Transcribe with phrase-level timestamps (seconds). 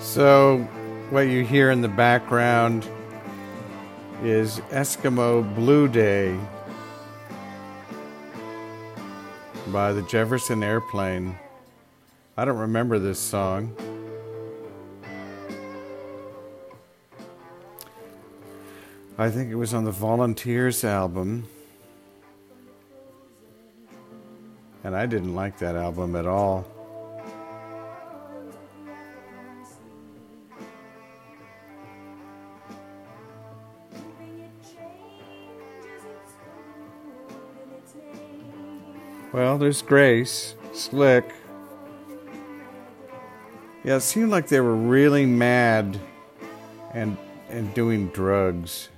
[0.00, 0.58] So,
[1.10, 2.88] what you hear in the background
[4.22, 6.38] is Eskimo Blue Day
[9.68, 11.38] by the Jefferson Airplane.
[12.36, 13.76] I don't remember this song.
[19.18, 21.46] I think it was on the Volunteers album.
[24.82, 26.66] And I didn't like that album at all.
[39.32, 41.32] Well, there's Grace, Slick.
[43.84, 46.00] Yeah, it seemed like they were really mad
[46.92, 47.16] and
[47.48, 48.88] and doing drugs.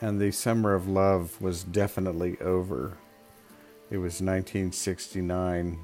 [0.00, 2.96] And the summer of love was definitely over.
[3.90, 5.78] It was 1969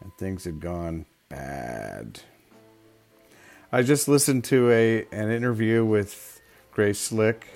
[0.00, 2.20] and things had gone bad.
[3.70, 6.40] I just listened to a an interview with
[6.72, 7.46] Grace Slick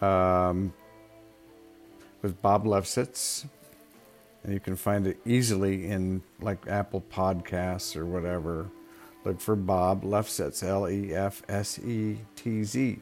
[0.00, 0.72] um,
[2.22, 3.46] with Bob Lefsetz,
[4.42, 8.68] and you can find it easily in like Apple Podcasts or whatever.
[9.24, 12.98] Look for Bob Lefsetz, L E F S E T Z.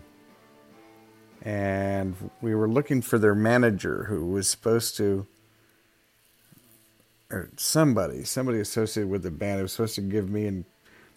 [1.43, 5.27] and we were looking for their manager who was supposed to
[7.31, 9.61] or somebody somebody associated with the band.
[9.61, 10.65] Was supposed to give me and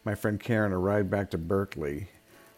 [0.05, 2.09] my friend karen a ride back to berkeley.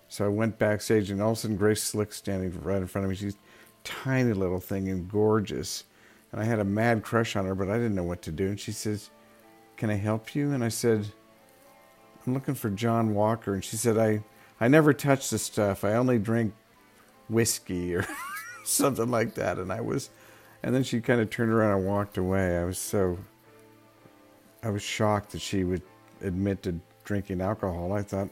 [0.09, 3.05] So i went backstage and all of a sudden grace slick standing right in front
[3.05, 3.37] of me she's
[3.85, 5.85] tiny little thing and gorgeous.
[6.31, 8.49] And i had a mad crush on her but i didn't know what to do.
[8.49, 9.11] And she says
[9.79, 10.53] can i help you?
[10.53, 11.07] And i said
[12.27, 13.55] I'm looking for John Walker.
[13.55, 14.23] And she said, I,
[14.61, 15.85] I never touch the stuff.
[15.85, 16.55] I only drink
[17.29, 18.07] whiskey or
[18.65, 19.59] something like that.
[19.59, 20.11] And I was,
[20.63, 22.59] and then she kind of turned around and walked away.
[22.59, 23.19] I was so,
[24.63, 25.83] I was shocked that she would
[26.23, 27.93] admit to drinking alcohol.
[27.93, 28.29] I thought,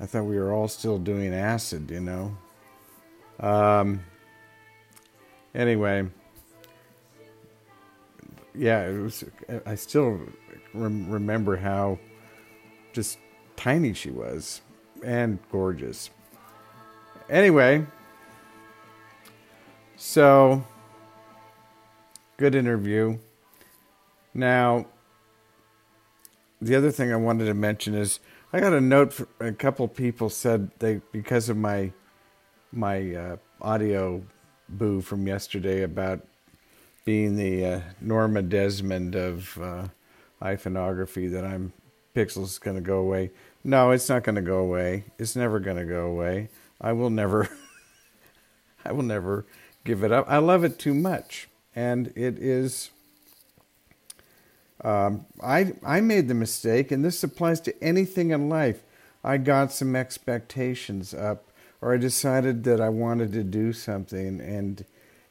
[0.00, 2.36] I thought we were all still doing acid, you know.
[3.38, 4.02] Um,
[5.54, 6.08] anyway,
[8.54, 9.24] yeah, it was.
[9.64, 10.20] I still
[10.74, 11.98] rem- remember how
[12.92, 13.18] just
[13.56, 14.60] tiny she was
[15.02, 16.10] and gorgeous.
[17.28, 17.86] Anyway,
[19.96, 20.64] so
[22.36, 23.18] good interview.
[24.34, 24.86] Now,
[26.60, 28.20] the other thing I wanted to mention is
[28.52, 31.92] I got a note from a couple people said they because of my
[32.72, 34.22] my uh, audio
[34.68, 36.26] boo from yesterday about
[37.04, 39.88] being the uh, Norma Desmond of uh,
[40.40, 41.72] iPhoneography that I'm
[42.14, 43.30] Pixels is going to go away.
[43.64, 45.04] No, it's not going to go away.
[45.18, 46.48] It's never going to go away.
[46.80, 47.48] I will never
[48.84, 49.46] I will never
[49.84, 50.26] give it up.
[50.28, 51.48] I love it too much.
[51.74, 52.90] And it is
[54.84, 58.82] um, I I made the mistake, and this applies to anything in life.
[59.24, 61.44] I got some expectations up,
[61.80, 64.84] or I decided that I wanted to do something, and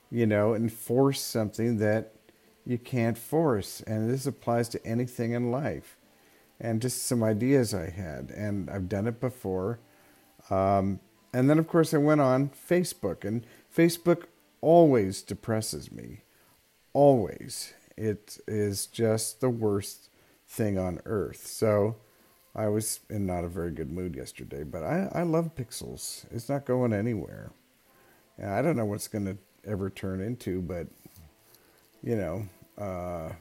[0.10, 2.14] you know, enforce something that
[2.66, 3.82] you can't force.
[3.82, 5.98] And this applies to anything in life
[6.62, 8.30] and just some ideas I had.
[8.30, 9.80] And I've done it before.
[10.50, 11.00] Um,
[11.34, 13.46] and then, of course, I went on Facebook, and
[13.76, 14.26] Facebook
[14.62, 16.22] always depresses me.
[16.94, 17.74] Always.
[17.98, 20.10] It is just the worst
[20.48, 21.48] thing on earth.
[21.48, 21.98] So
[22.54, 26.26] I was in not a very good mood yesterday, but I, I love Pixels.
[26.32, 27.52] It's not going anywhere.
[28.38, 30.88] And I don't know what's going to ever turn into, but,
[32.04, 32.46] you know,
[32.78, 33.34] uh,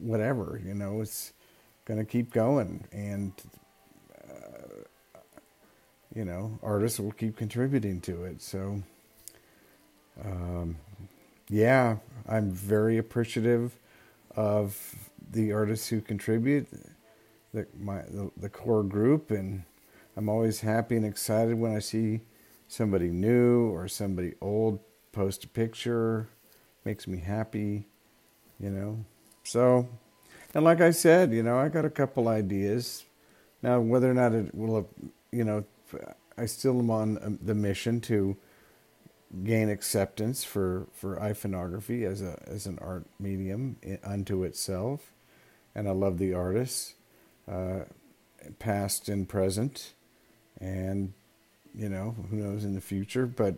[0.00, 1.32] whatever, you know, it's
[1.84, 2.84] going to keep going.
[2.92, 3.32] And,
[4.28, 4.82] uh,
[6.14, 8.42] you know, artists will keep contributing to it.
[8.42, 8.82] So,
[10.24, 10.76] um,
[11.48, 11.96] yeah,
[12.28, 13.78] I'm very appreciative
[14.36, 14.76] of
[15.30, 16.68] the artists who contribute,
[17.52, 19.62] the, my, the, the core group, and
[20.16, 22.20] I'm always happy and excited when I see
[22.66, 24.80] somebody new or somebody old
[25.12, 26.28] post a picture.
[26.84, 27.86] Makes me happy,
[28.58, 29.04] you know.
[29.48, 29.88] So,
[30.54, 33.06] and like I said, you know, I got a couple ideas.
[33.62, 34.86] Now, whether or not it will,
[35.32, 35.64] you know,
[36.36, 38.36] I still am on um, the mission to
[39.44, 45.12] gain acceptance for, for iPhoneography as a as an art medium unto itself,
[45.74, 46.94] and I love the artists,
[47.50, 47.84] uh,
[48.58, 49.94] past and present,
[50.60, 51.14] and
[51.74, 53.24] you know who knows in the future.
[53.24, 53.54] But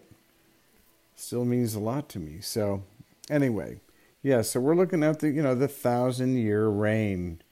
[1.16, 2.40] still means a lot to me.
[2.40, 2.84] So,
[3.28, 3.80] anyway,
[4.22, 7.42] yeah, so we're looking at the, you know, the thousand year reign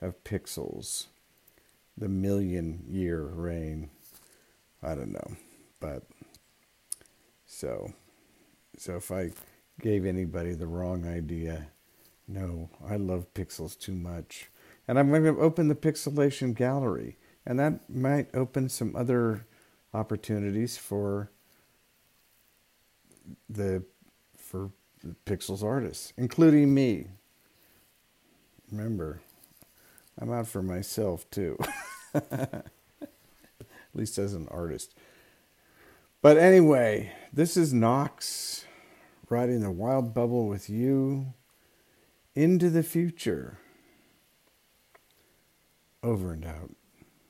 [0.00, 1.06] of pixels,
[1.96, 3.90] the million year reign.
[4.82, 5.36] I don't know,
[5.80, 6.04] but
[7.46, 7.92] so,
[8.76, 9.32] so if I
[9.80, 11.68] gave anybody the wrong idea,
[12.28, 14.50] no, I love pixels too much.
[14.86, 19.46] And I'm going to open the pixelation gallery, and that might open some other
[19.94, 21.30] opportunities for
[23.48, 23.82] the
[24.36, 24.70] for
[25.26, 27.06] pixels artists, including me.
[28.70, 29.20] Remember,
[30.18, 31.58] I'm out for myself too.
[32.14, 32.64] At
[33.94, 34.94] least as an artist.
[36.20, 38.66] But anyway, this is Knox
[39.30, 41.34] riding the wild bubble with you
[42.34, 43.58] into the future.
[46.02, 46.70] Over and out.